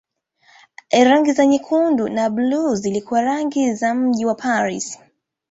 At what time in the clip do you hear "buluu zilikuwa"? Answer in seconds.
2.29-3.21